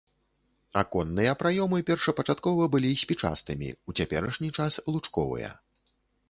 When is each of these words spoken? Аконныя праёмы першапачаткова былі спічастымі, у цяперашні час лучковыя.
Аконныя 0.81 1.33
праёмы 1.41 1.77
першапачаткова 1.89 2.63
былі 2.77 2.91
спічастымі, 3.03 3.69
у 3.93 3.97
цяперашні 4.01 4.49
час 4.57 4.81
лучковыя. 4.97 5.55